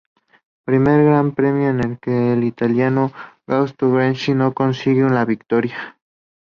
Primer 0.65 1.05
Gran 1.05 1.35
Premio 1.35 1.69
en 1.69 1.79
el 1.81 1.99
que 1.99 2.33
el 2.33 2.43
italiano 2.43 3.11
Fausto 3.45 3.91
Gresini 3.91 4.35
no 4.35 4.51
consigue 4.51 5.03
la 5.07 5.25
victoria. 5.25 5.95